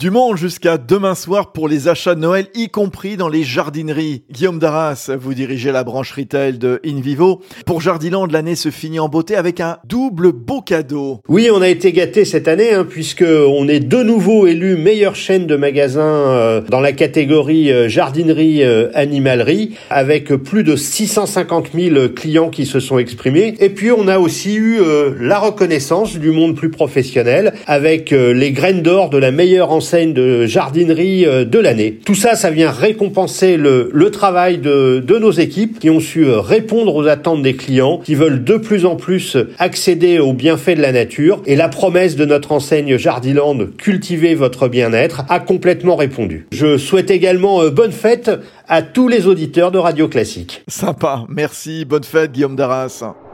[0.00, 4.22] Du monde jusqu'à demain soir pour les achats de Noël, y compris dans les jardineries.
[4.30, 7.40] Guillaume Darras, vous dirigez la branche retail de InVivo.
[7.66, 11.18] Pour Jardiland, l'année se finit en beauté avec un double beau cadeau.
[11.26, 15.16] Oui, on a été gâtés cette année, hein, puisque on est de nouveau élu meilleure
[15.16, 21.70] chaîne de magasins euh, dans la catégorie euh, jardinerie euh, animalerie, avec plus de 650
[21.74, 23.56] 000 clients qui se sont exprimés.
[23.58, 24.78] Et puis on a aussi eu
[25.18, 30.46] la reconnaissance du monde plus professionnel, avec les graines d'or de la meilleure enseigne de
[30.46, 31.98] jardinerie euh, de l'année.
[32.04, 36.94] Tout ça, ça vient récompenser le, travail de, nos équipes qui ont su euh, répondre
[36.94, 40.92] aux attentes des clients, qui veulent de plus en plus accéder aux bienfaits de la
[40.92, 41.42] nature.
[41.46, 46.46] Et la promesse de notre enseigne Jardiland, cultiver votre bien-être, a complètement répondu.
[46.52, 48.30] Je souhaite également euh, bonne fête
[48.68, 50.62] à tous les auditeurs de Radio Classique.
[50.68, 53.27] Sympa, merci, bonne fête Guillaume Darras.